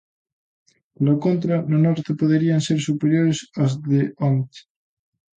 Pola 0.95 1.15
contra, 1.25 1.55
no 1.71 1.77
norte 1.87 2.17
poderían 2.21 2.61
ser 2.67 2.79
superiores 2.89 3.39
ás 3.63 3.71
de 3.91 4.01
onte. 4.29 4.59